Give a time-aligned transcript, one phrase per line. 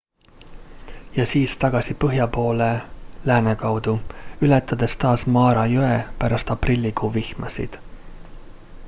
[1.17, 2.69] ja siis tagasi põhja poole
[3.31, 3.95] lääne kaudu
[4.49, 5.93] ületades taas mara jõe
[6.25, 7.79] pärast aprillikuu vihmasid